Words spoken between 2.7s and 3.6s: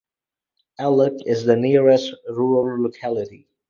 locality.